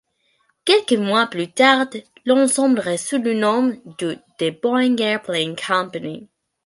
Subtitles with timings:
[0.65, 1.85] Quelques mois plus tard,
[2.25, 3.67] l'ensemble reçut le nom
[3.99, 4.17] de de
[4.51, 6.27] The Boeing Airplane Company.